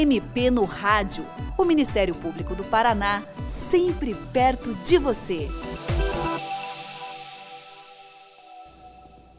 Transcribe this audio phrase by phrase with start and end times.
[0.00, 1.26] MP no Rádio.
[1.58, 5.46] O Ministério Público do Paraná, sempre perto de você.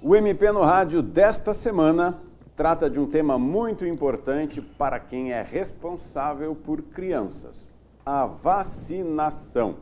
[0.03, 2.21] O MP no Rádio desta semana
[2.55, 7.67] trata de um tema muito importante para quem é responsável por crianças:
[8.05, 9.77] a vacinação.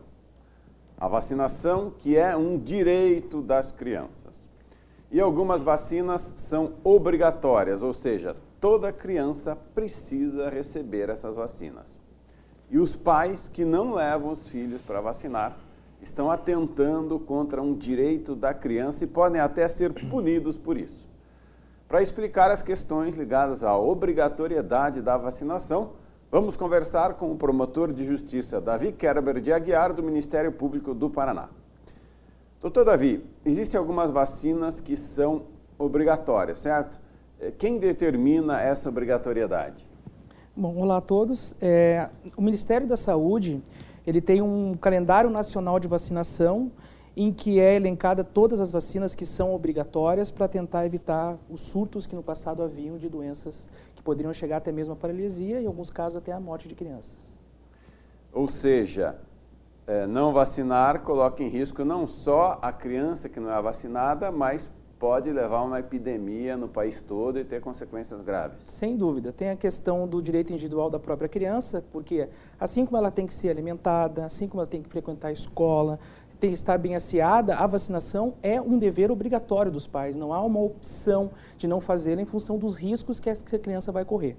[0.98, 4.48] A vacinação que é um direito das crianças.
[5.12, 11.98] E algumas vacinas são obrigatórias, ou seja, toda criança precisa receber essas vacinas.
[12.70, 15.58] E os pais que não levam os filhos para vacinar
[16.02, 21.08] estão atentando contra um direito da criança e podem até ser punidos por isso.
[21.88, 25.94] Para explicar as questões ligadas à obrigatoriedade da vacinação,
[26.32, 31.10] vamos conversar com o promotor de justiça Davi Kerber de Aguiar, do Ministério Público do
[31.10, 31.50] Paraná.
[32.62, 35.46] Doutor Davi, existem algumas vacinas que são
[35.78, 37.00] obrigatórias, certo?
[37.58, 39.88] Quem determina essa obrigatoriedade?
[40.56, 41.56] Bom, olá a todos.
[41.62, 43.64] É, o Ministério da Saúde
[44.06, 46.70] ele tem um calendário nacional de vacinação
[47.16, 52.06] em que é elencada todas as vacinas que são obrigatórias para tentar evitar os surtos
[52.06, 55.68] que no passado haviam de doenças que poderiam chegar até mesmo a paralisia e, em
[55.68, 57.38] alguns casos, até a morte de crianças.
[58.34, 59.18] Ou seja,
[59.88, 64.70] é, não vacinar coloca em risco não só a criança que não é vacinada, mas
[65.00, 68.58] pode levar a uma epidemia no país todo e ter consequências graves.
[68.68, 69.32] Sem dúvida.
[69.32, 72.28] Tem a questão do direito individual da própria criança, porque
[72.60, 75.98] assim como ela tem que ser alimentada, assim como ela tem que frequentar a escola,
[76.38, 80.16] tem que estar bem aciada, a vacinação é um dever obrigatório dos pais.
[80.16, 84.04] Não há uma opção de não fazê-la em função dos riscos que a criança vai
[84.04, 84.38] correr.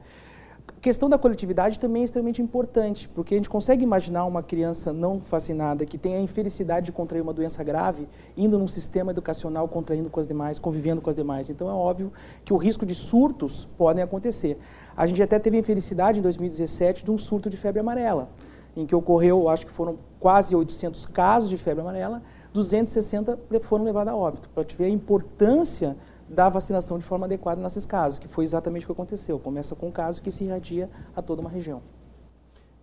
[0.77, 4.93] A questão da coletividade também é extremamente importante, porque a gente consegue imaginar uma criança
[4.93, 9.69] não vacinada que tenha a infelicidade de contrair uma doença grave, indo num sistema educacional,
[9.69, 11.51] contraindo com as demais, convivendo com as demais.
[11.51, 12.13] Então é óbvio
[12.45, 14.59] que o risco de surtos podem acontecer.
[14.97, 18.31] A gente até teve a infelicidade em 2017 de um surto de febre amarela
[18.77, 24.13] em que ocorreu, acho que foram quase 800 casos de febre amarela, 260 foram levados
[24.13, 25.97] a óbito, para te ver a importância
[26.31, 29.39] da vacinação de forma adequada nesses casos, que foi exatamente o que aconteceu.
[29.39, 31.83] Começa com um caso que se irradia a toda uma região.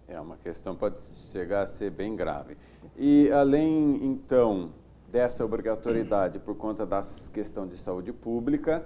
[0.06, 2.58] É uma questão pode chegar a ser bem grave.
[2.98, 4.72] E além então
[5.10, 8.86] dessa obrigatoriedade por conta da questão de saúde pública,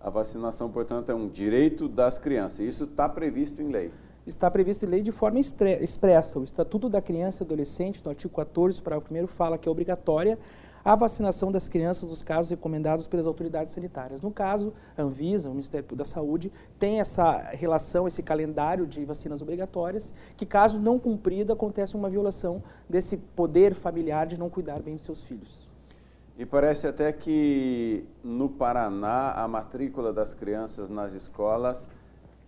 [0.00, 2.60] a vacinação, portanto, é um direito das crianças.
[2.60, 3.92] Isso está previsto em lei
[4.26, 6.38] está previsto em lei de forma expressa.
[6.38, 10.38] O Estatuto da Criança e Adolescente, no artigo 14, parágrafo 1, fala que é obrigatória
[10.88, 14.22] a vacinação das crianças nos casos recomendados pelas autoridades sanitárias.
[14.22, 19.42] No caso, a Anvisa, o Ministério da Saúde, tem essa relação, esse calendário de vacinas
[19.42, 24.94] obrigatórias, que caso não cumprida, acontece uma violação desse poder familiar de não cuidar bem
[24.94, 25.68] de seus filhos.
[26.38, 31.86] E parece até que no Paraná a matrícula das crianças nas escolas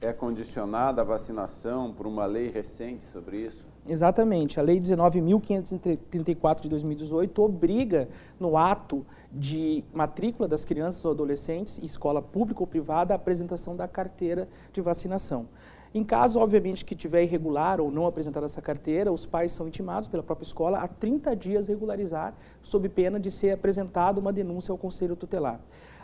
[0.00, 3.66] é condicionada a vacinação por uma lei recente sobre isso?
[3.86, 4.58] Exatamente.
[4.58, 12.22] A Lei 19.534 de 2018 obriga, no ato de matrícula das crianças ou adolescentes, escola
[12.22, 15.46] pública ou privada, a apresentação da carteira de vacinação.
[15.92, 20.08] Em caso, obviamente, que tiver irregular ou não apresentar essa carteira, os pais são intimados
[20.08, 22.32] pela própria escola a 30 dias regularizar,
[22.62, 25.60] sob pena de ser apresentada uma denúncia ao Conselho Tutelar.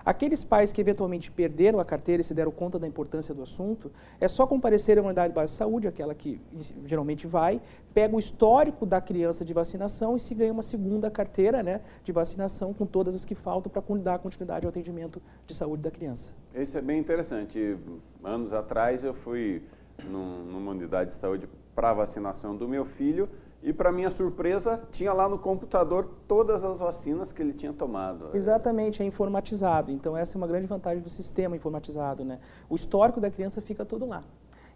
[0.07, 3.91] Aqueles pais que eventualmente perderam a carteira e se deram conta da importância do assunto,
[4.21, 6.41] é só comparecer uma unidade de base de saúde, aquela que
[6.85, 7.61] geralmente vai,
[7.93, 12.13] pega o histórico da criança de vacinação e se ganha uma segunda carteira né, de
[12.13, 16.35] vacinação com todas as que faltam para dar continuidade ao atendimento de saúde da criança.
[16.55, 17.77] Isso é bem interessante.
[18.23, 19.61] Anos atrás eu fui
[20.09, 23.29] num, numa unidade de saúde para vacinação do meu filho
[23.67, 28.29] e, para minha surpresa, tinha lá no computador todas as vacinas que ele tinha tomado.
[28.33, 29.91] Exatamente, é informatizado.
[29.91, 32.25] Então, essa é uma grande vantagem do sistema informatizado.
[32.25, 32.39] Né?
[32.71, 34.23] O histórico da criança fica todo lá.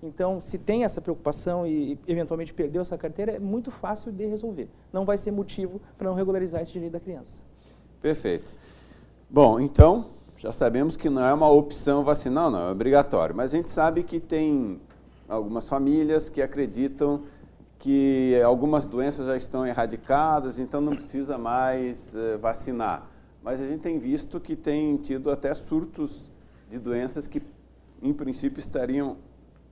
[0.02, 4.68] Então, se tem essa preocupação e eventualmente perdeu essa carteira, é muito fácil de resolver.
[4.92, 7.44] Não vai ser motivo para não regularizar esse direito da criança.
[8.02, 8.56] Perfeito.
[9.30, 10.06] Bom, então,
[10.36, 13.36] já sabemos que não é uma opção vacinal, não, é obrigatório.
[13.36, 14.80] Mas a gente sabe que tem
[15.28, 17.22] algumas famílias que acreditam
[17.80, 23.10] que algumas doenças já estão erradicadas, então não precisa mais uh, vacinar.
[23.42, 26.30] Mas a gente tem visto que tem tido até surtos
[26.68, 27.42] de doenças que,
[28.02, 29.16] em princípio, estariam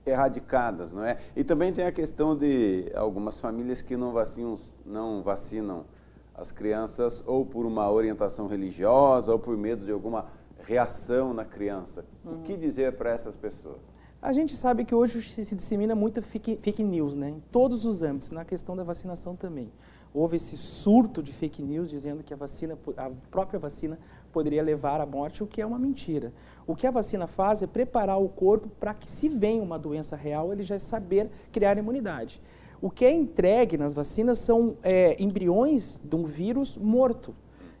[0.03, 1.17] erradicadas, não é?
[1.35, 5.85] E também tem a questão de algumas famílias que não vacinam, não vacinam
[6.33, 10.25] as crianças ou por uma orientação religiosa ou por medo de alguma
[10.61, 12.03] reação na criança.
[12.25, 12.39] Uhum.
[12.39, 13.88] O que dizer para essas pessoas?
[14.21, 17.29] A gente sabe que hoje se dissemina muita fake, news, né?
[17.29, 19.71] em todos os âmbitos, na questão da vacinação também.
[20.13, 23.97] Houve esse surto de fake news dizendo que a vacina, a própria vacina
[24.33, 26.33] poderia levar à morte, o que é uma mentira.
[26.67, 30.17] O que a vacina faz é preparar o corpo para que, se venha uma doença
[30.17, 32.41] real, ele já saber criar imunidade.
[32.81, 37.33] O que é entregue nas vacinas são é, embriões de um vírus morto,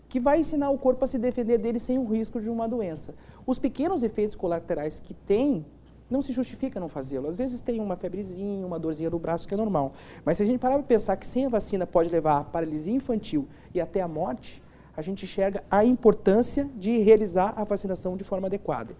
[0.07, 3.13] que vai ensinar o corpo a se defender dele sem o risco de uma doença.
[3.45, 5.65] Os pequenos efeitos colaterais que tem,
[6.09, 7.27] não se justifica não fazê-lo.
[7.27, 9.93] Às vezes tem uma febrezinha, uma dorzinha no braço, que é normal.
[10.25, 12.93] Mas se a gente parar para pensar que sem a vacina pode levar a paralisia
[12.93, 14.63] infantil e até a morte,
[14.95, 18.95] a gente enxerga a importância de realizar a vacinação de forma adequada.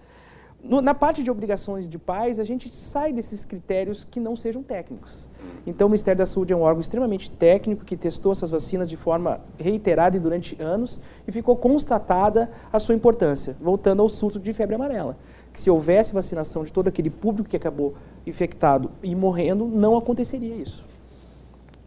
[0.61, 4.61] No, na parte de obrigações de pais, a gente sai desses critérios que não sejam
[4.61, 5.29] técnicos.
[5.65, 8.97] Então, o Ministério da Saúde é um órgão extremamente técnico que testou essas vacinas de
[8.97, 14.53] forma reiterada e durante anos e ficou constatada a sua importância, voltando ao surto de
[14.53, 15.17] febre amarela.
[15.53, 20.55] Que se houvesse vacinação de todo aquele público que acabou infectado e morrendo, não aconteceria
[20.55, 20.87] isso.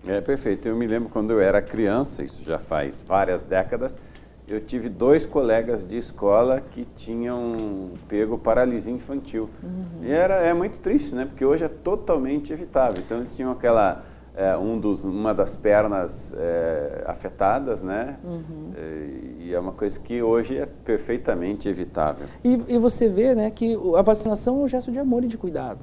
[0.06, 0.67] É perfeito.
[0.67, 3.99] Eu me lembro quando eu era criança, isso já faz várias décadas,
[4.49, 9.49] eu tive dois colegas de escola que tinham pego paralisia infantil.
[9.62, 10.03] Uhum.
[10.03, 11.25] E era, é muito triste, né?
[11.25, 13.00] Porque hoje é totalmente evitável.
[13.05, 14.03] Então eles tinham aquela
[14.35, 18.19] é, um dos, uma das pernas é, afetadas, né?
[18.25, 18.73] Uhum.
[18.76, 22.26] E, é uma coisa que hoje é perfeitamente evitável.
[22.44, 25.38] E, e, você vê, né, que a vacinação é um gesto de amor e de
[25.38, 25.81] cuidado.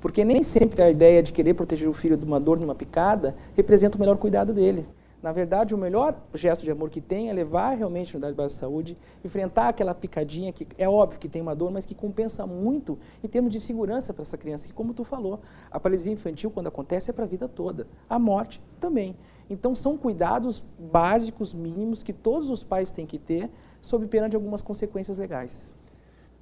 [0.00, 2.74] Porque nem sempre a ideia de querer proteger o filho de uma dor, de uma
[2.74, 4.86] picada, representa o melhor cuidado dele.
[5.22, 8.52] Na verdade, o melhor gesto de amor que tem é levar realmente a unidade de
[8.54, 12.98] saúde, enfrentar aquela picadinha que é óbvio que tem uma dor, mas que compensa muito
[13.22, 14.66] em termos de segurança para essa criança.
[14.66, 15.40] Que, como tu falou,
[15.70, 17.86] a paralisia infantil, quando acontece, é para a vida toda.
[18.08, 19.14] A morte também.
[19.50, 23.50] Então, são cuidados básicos, mínimos, que todos os pais têm que ter,
[23.82, 25.74] sob pena de algumas consequências legais.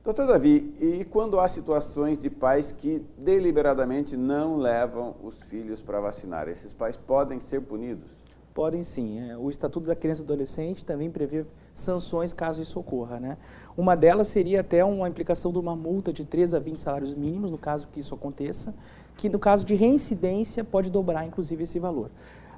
[0.04, 6.00] Doutor Davi, e quando há situações de pais que deliberadamente não levam os filhos para
[6.00, 8.17] vacinar, esses pais podem ser punidos?
[8.58, 9.20] Podem sim.
[9.20, 13.20] É, o Estatuto da Criança e Adolescente também prevê sanções caso isso ocorra.
[13.20, 13.38] Né?
[13.76, 17.52] Uma delas seria até uma implicação de uma multa de 3 a 20 salários mínimos,
[17.52, 18.74] no caso que isso aconteça,
[19.16, 22.10] que no caso de reincidência pode dobrar inclusive esse valor.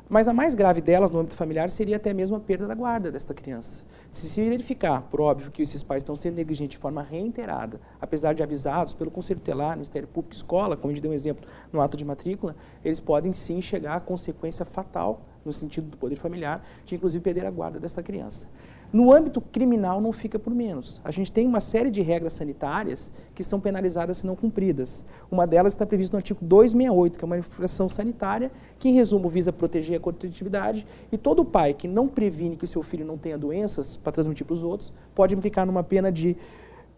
[0.08, 3.12] Mas a mais grave delas, no âmbito familiar, seria até mesmo a perda da guarda
[3.12, 3.84] desta criança.
[4.10, 8.32] Se se verificar, por óbvio, que esses pais estão sendo negligentes de forma reiterada, apesar
[8.32, 11.80] de avisados pelo Conselho Tutelar, Ministério Público, escola, como a gente deu um exemplo no
[11.82, 16.64] ato de matrícula, eles podem sim chegar à consequência fatal, no sentido do poder familiar,
[16.84, 18.46] de inclusive perder a guarda desta criança.
[18.92, 21.00] No âmbito criminal não fica por menos.
[21.04, 25.04] A gente tem uma série de regras sanitárias que são penalizadas se não cumpridas.
[25.30, 28.50] Uma delas está prevista no artigo 268, que é uma infração sanitária,
[28.80, 32.68] que em resumo visa proteger a coletividade e todo pai que não previne que o
[32.68, 36.36] seu filho não tenha doenças para transmitir para os outros pode implicar numa pena de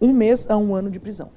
[0.00, 1.30] um mês a um ano de prisão.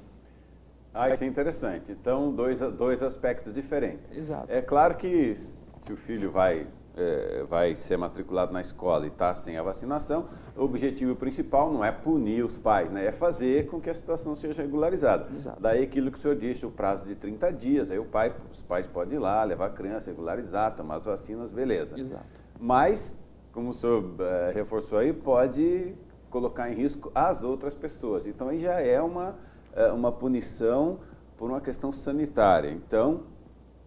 [0.94, 1.92] Ah, isso é interessante.
[1.92, 4.10] Então, dois, dois aspectos diferentes.
[4.10, 4.50] Exato.
[4.50, 6.66] É claro que se o filho vai
[6.96, 10.26] é, vai ser matriculado na escola e está sem a vacinação,
[10.56, 13.06] o objetivo principal não é punir os pais, né?
[13.06, 15.28] é fazer com que a situação seja regularizada.
[15.34, 15.60] Exato.
[15.60, 18.62] Daí aquilo que o senhor disse, o prazo de 30 dias, aí o pai, os
[18.62, 22.00] pais podem ir lá, levar a criança, regularizar, tomar as vacinas, beleza.
[22.00, 22.24] Exato.
[22.58, 23.14] Mas,
[23.52, 25.94] como o senhor é, reforçou aí, pode
[26.30, 28.26] colocar em risco as outras pessoas.
[28.26, 29.36] Então aí já é uma,
[29.74, 30.98] é, uma punição
[31.36, 32.70] por uma questão sanitária.
[32.70, 33.24] Então,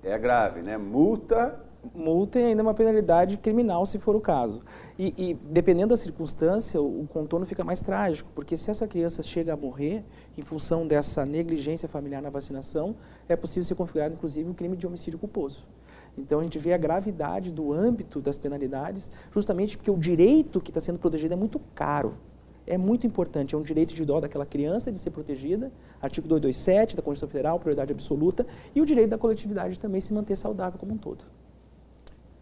[0.04, 0.78] é grave, né?
[0.78, 4.62] Multa multa e ainda uma penalidade criminal, se for o caso.
[4.98, 9.54] E, e, dependendo da circunstância, o, contorno fica mais trágico, porque se essa criança chega
[9.54, 10.04] a morrer
[10.38, 12.96] em função dessa negligência familiar na vacinação,
[13.28, 15.66] é possível ser configurado, inclusive, um crime de homicídio culposo.
[16.18, 20.70] Então, a gente vê a gravidade do âmbito das penalidades, justamente porque o direito que
[20.70, 22.16] está sendo protegido é muito caro.
[22.68, 27.02] É muito importante, é um direito individual daquela criança de ser protegida, artigo 227 da
[27.02, 30.98] Constituição Federal, prioridade absoluta, e o direito da coletividade também se manter saudável como um
[30.98, 31.24] todo.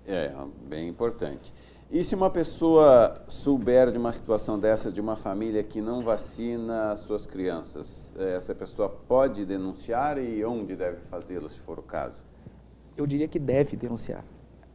[0.07, 0.33] É,
[0.69, 1.53] bem importante.
[1.91, 6.95] E se uma pessoa souber de uma situação dessa, de uma família que não vacina
[6.95, 12.15] suas crianças, é, essa pessoa pode denunciar e onde deve fazê-lo, se for o caso?
[12.95, 14.23] Eu diria que deve denunciar.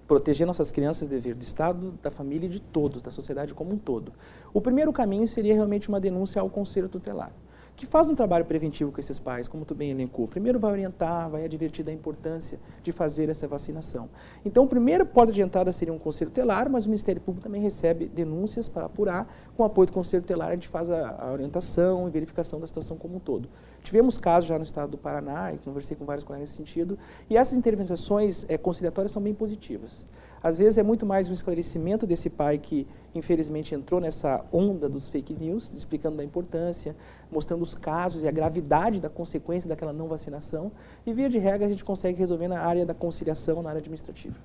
[0.07, 3.73] Proteger nossas crianças é dever do Estado, da família e de todos, da sociedade como
[3.73, 4.13] um todo.
[4.53, 7.33] O primeiro caminho seria realmente uma denúncia ao Conselho Tutelar
[7.75, 10.29] que faz um trabalho preventivo com esses pais, como tu bem elencou.
[10.29, 14.09] Primeiro vai orientar, vai advertir da importância de fazer essa vacinação.
[14.45, 17.63] Então, o primeiro porta de entrada seria um conselho telar, mas o Ministério Público também
[17.63, 19.27] recebe denúncias para apurar.
[19.57, 22.67] Com o apoio do conselho telar, a gente faz a, a orientação e verificação da
[22.67, 23.49] situação como um todo.
[23.83, 26.99] Tivemos casos já no estado do Paraná, e conversei com vários colegas nesse sentido,
[27.29, 30.07] e essas intervenções é, conciliatórias são bem positivas.
[30.43, 35.07] Às vezes é muito mais um esclarecimento desse pai que, infelizmente, entrou nessa onda dos
[35.07, 36.97] fake news, explicando da importância,
[37.31, 40.73] mostrando os casos e a gravidade da consequência daquela não vacinação.
[41.07, 44.37] E, via de regra, a gente consegue resolver na área da conciliação, na área administrativa.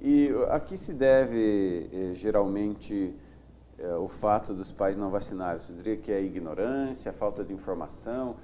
[0.00, 3.14] E a que se deve, eh, geralmente,
[3.78, 5.60] é, o fato dos pais não vacinarem?
[5.60, 8.34] Você diria que é ignorância, falta de informação?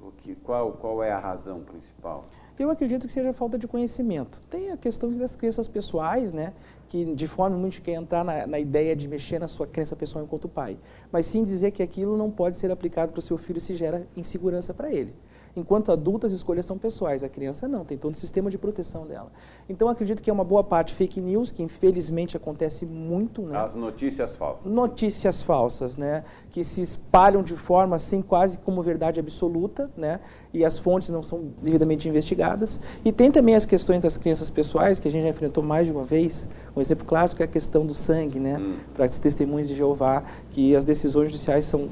[0.00, 2.24] O que, qual, qual é a razão principal?
[2.56, 4.40] Eu acredito que seja falta de conhecimento.
[4.48, 6.52] Tem a questão das crenças pessoais, né?
[6.88, 10.24] Que de forma muito quer entrar na, na, ideia de mexer na sua crença pessoal
[10.24, 10.78] enquanto pai.
[11.10, 14.06] Mas sim dizer que aquilo não pode ser aplicado para o seu filho se gera
[14.16, 15.12] insegurança para ele.
[15.56, 17.22] Enquanto adultas, as escolhas são pessoais.
[17.22, 19.30] A criança não, tem todo um sistema de proteção dela.
[19.68, 23.42] Então, acredito que é uma boa parte fake news, que infelizmente acontece muito.
[23.42, 23.56] Né?
[23.56, 24.72] As notícias falsas.
[24.72, 26.24] Notícias falsas, né?
[26.50, 30.20] Que se espalham de forma assim, quase como verdade absoluta, né?
[30.52, 32.80] E as fontes não são devidamente investigadas.
[33.04, 35.92] E tem também as questões das crenças pessoais, que a gente já enfrentou mais de
[35.92, 36.48] uma vez.
[36.74, 38.58] Um exemplo clássico é a questão do sangue, né?
[38.58, 38.74] Hum.
[38.92, 41.88] Para as testemunhas de Jeová, que as decisões judiciais são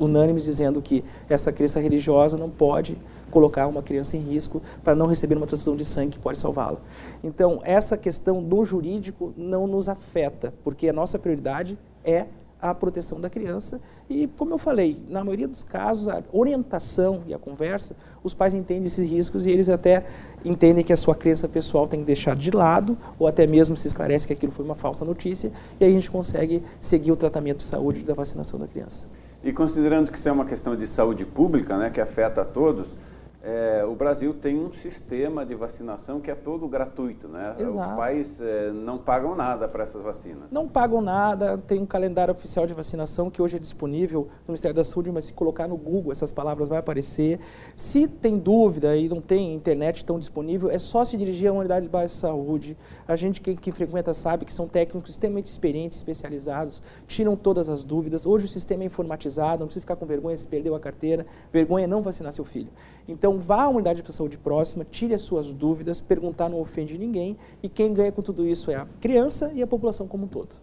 [0.00, 2.98] unânimes dizendo que essa crença religiosa não pode
[3.30, 6.78] colocar uma criança em risco para não receber uma transfusão de sangue que pode salvá-la.
[7.22, 12.26] Então, essa questão do jurídico não nos afeta, porque a nossa prioridade é
[12.60, 17.32] a proteção da criança e, como eu falei, na maioria dos casos, a orientação e
[17.32, 20.04] a conversa, os pais entendem esses riscos e eles até
[20.44, 23.88] entendem que a sua crença pessoal tem que deixar de lado ou até mesmo se
[23.88, 27.58] esclarece que aquilo foi uma falsa notícia e aí a gente consegue seguir o tratamento
[27.58, 29.06] de saúde da vacinação da criança.
[29.42, 32.96] E considerando que isso é uma questão de saúde pública, né, que afeta a todos,
[33.42, 37.54] é, o Brasil tem um sistema de vacinação que é todo gratuito, né?
[37.58, 37.90] Exato.
[37.90, 40.50] Os pais é, não pagam nada para essas vacinas.
[40.50, 44.74] Não pagam nada, tem um calendário oficial de vacinação que hoje é disponível no Ministério
[44.74, 47.40] da Saúde, mas se colocar no Google essas palavras vai aparecer.
[47.74, 51.60] Se tem dúvida e não tem internet tão disponível, é só se dirigir a uma
[51.60, 52.76] unidade de base de saúde.
[53.08, 57.84] A gente que, que frequenta sabe que são técnicos extremamente experientes, especializados, tiram todas as
[57.84, 58.26] dúvidas.
[58.26, 61.84] Hoje o sistema é informatizado, não precisa ficar com vergonha se perdeu a carteira, vergonha
[61.84, 62.68] é não vacinar seu filho.
[63.08, 66.98] Então então vá à unidade de saúde próxima, tire as suas dúvidas, perguntar não ofende
[66.98, 70.28] ninguém e quem ganha com tudo isso é a criança e a população como um
[70.28, 70.56] todo.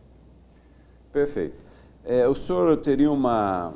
[1.14, 1.66] Perfeito.
[2.04, 3.74] É, o senhor teria uma,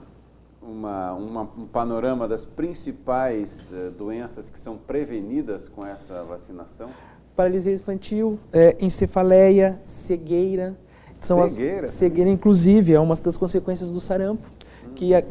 [0.61, 6.89] uma, uma, um panorama das principais uh, doenças que são prevenidas com essa vacinação?
[7.35, 10.77] Paralisia infantil, é, encefaleia, cegueira.
[11.21, 11.85] São cegueira?
[11.85, 14.45] As, cegueira, inclusive, é uma das consequências do sarampo,
[14.85, 14.91] hum.
[14.95, 15.25] que é eh,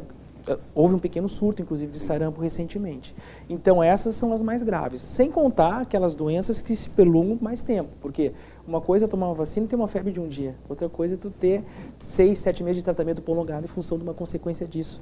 [0.74, 3.14] houve um pequeno surto, inclusive, de sarampo recentemente.
[3.48, 5.00] Então, essas são as mais graves.
[5.00, 7.90] Sem contar aquelas doenças que se prolongam mais tempo.
[8.00, 8.32] Porque
[8.66, 10.56] uma coisa é tomar uma vacina e ter uma febre de um dia.
[10.68, 11.64] Outra coisa é tu ter
[11.98, 15.00] seis, sete meses de tratamento prolongado em função de uma consequência disso.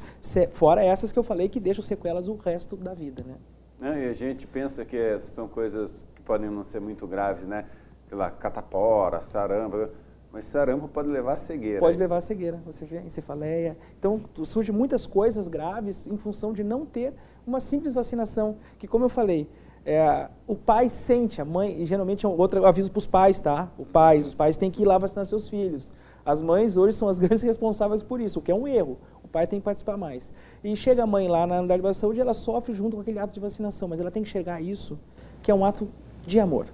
[0.52, 3.34] Fora essas que eu falei que deixam sequelas o resto da vida, né?
[3.80, 7.66] Não, e a gente pensa que são coisas que podem não ser muito graves, né?
[8.06, 9.88] Sei lá, catapora, sarampo
[10.32, 11.80] mas sarampo pode levar a cegueira.
[11.80, 13.76] Pode levar a cegueira, você vê, encefaleia.
[13.98, 17.14] Então, surgem muitas coisas graves em função de não ter
[17.46, 19.48] uma simples vacinação, que como eu falei,
[19.86, 23.40] é, o pai sente, a mãe, e geralmente é um outro aviso para os pais,
[23.40, 23.72] tá?
[23.78, 25.90] O pais, os pais têm que ir lá vacinar seus filhos.
[26.26, 28.98] As mães hoje são as grandes responsáveis por isso, o que é um erro.
[29.24, 30.30] O pai tem que participar mais.
[30.62, 33.32] E chega a mãe lá na unidade de saúde, ela sofre junto com aquele ato
[33.32, 34.98] de vacinação, mas ela tem que chegar isso,
[35.40, 35.88] que é um ato
[36.26, 36.66] de amor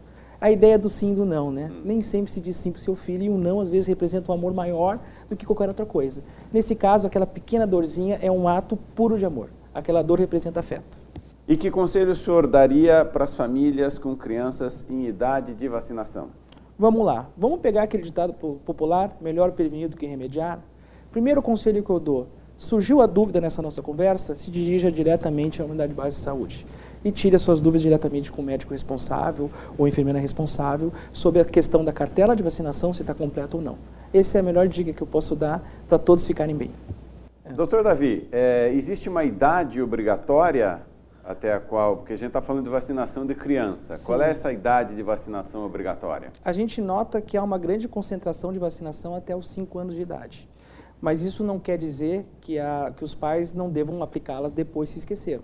[0.45, 1.73] a ideia do sim e do não, né?
[1.83, 4.31] Nem sempre se diz sim para o seu filho e o não às vezes representa
[4.31, 6.23] um amor maior do que qualquer outra coisa.
[6.53, 9.49] Nesse caso, aquela pequena dorzinha é um ato puro de amor.
[9.73, 11.01] Aquela dor representa afeto.
[11.49, 16.29] E que conselho o senhor daria para as famílias com crianças em idade de vacinação?
[16.79, 17.27] Vamos lá.
[17.39, 20.61] Vamos pegar aquele ditado popular, melhor prevenir do que remediar?
[21.11, 22.27] Primeiro conselho que eu dou,
[22.59, 26.67] surgiu a dúvida nessa nossa conversa, se dirija diretamente à unidade de base de saúde
[27.05, 31.45] e tire as suas dúvidas diretamente com o médico responsável ou enfermeira responsável sobre a
[31.45, 33.77] questão da cartela de vacinação, se está completa ou não.
[34.13, 36.71] Essa é a melhor dica que eu posso dar para todos ficarem bem.
[37.45, 37.53] É.
[37.53, 40.83] Doutor Davi, é, existe uma idade obrigatória
[41.25, 44.05] até a qual, porque a gente está falando de vacinação de criança, Sim.
[44.05, 46.31] qual é essa idade de vacinação obrigatória?
[46.45, 50.03] A gente nota que há uma grande concentração de vacinação até os 5 anos de
[50.03, 50.49] idade.
[51.01, 54.99] Mas isso não quer dizer que, a, que os pais não devam aplicá-las depois se
[54.99, 55.43] esqueceram.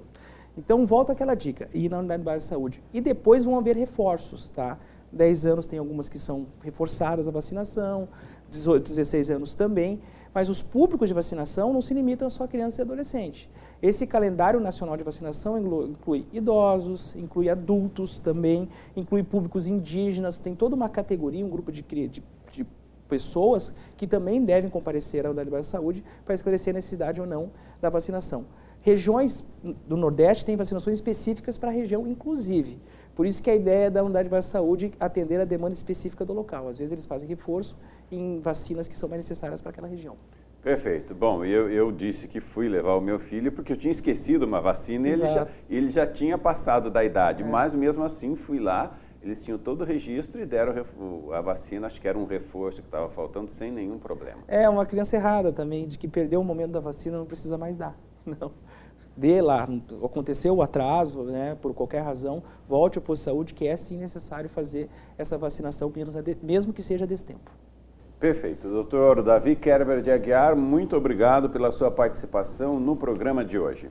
[0.57, 2.83] Então, volta àquela dica, ir na unidade base de saúde.
[2.93, 4.79] E depois vão haver reforços, tá?
[5.13, 8.09] 10 anos tem algumas que são reforçadas a vacinação,
[8.51, 10.01] 18, 16 anos também,
[10.33, 13.51] mas os públicos de vacinação não se limitam a só criança e adolescente.
[13.83, 20.77] Esse calendário nacional de vacinação inclui idosos, inclui adultos também, inclui públicos indígenas, tem toda
[20.77, 22.67] uma categoria, um grupo de, de, de
[23.09, 27.51] pessoas que também devem comparecer à unidade de saúde para esclarecer a necessidade ou não
[27.81, 28.45] da vacinação.
[28.83, 29.45] Regiões
[29.87, 32.79] do Nordeste têm vacinações específicas para a região, inclusive.
[33.15, 36.33] Por isso que a ideia da unidade de saúde é atender a demanda específica do
[36.33, 36.69] local.
[36.69, 37.77] Às vezes eles fazem reforço
[38.11, 40.17] em vacinas que são mais necessárias para aquela região.
[40.63, 41.15] Perfeito.
[41.15, 44.61] Bom, eu, eu disse que fui levar o meu filho porque eu tinha esquecido uma
[44.61, 47.47] vacina e ele já, ele já tinha passado da idade, é.
[47.47, 50.73] mas mesmo assim fui lá eles tinham todo o registro e deram
[51.35, 54.41] a vacina, acho que era um reforço que estava faltando, sem nenhum problema.
[54.49, 57.77] É, uma criança errada também, de que perdeu o momento da vacina, não precisa mais
[57.77, 57.95] dar.
[58.41, 58.53] Não.
[59.17, 59.69] Dê lá,
[60.03, 63.99] aconteceu o atraso, né, por qualquer razão, volte ao posto de saúde, que é sim
[63.99, 65.93] necessário fazer essa vacinação,
[66.43, 67.51] mesmo que seja desse tempo.
[68.19, 68.69] Perfeito.
[68.69, 73.91] Doutor Davi Kerber de Aguiar, muito obrigado pela sua participação no programa de hoje.